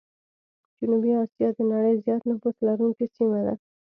جنوبي 0.79 1.11
آسيا 1.23 1.47
د 1.53 1.59
نړۍ 1.71 1.93
زيات 2.05 2.21
نفوس 2.29 2.55
لرونکي 2.67 3.05
سيمه 3.15 3.39
ده. 3.45 3.53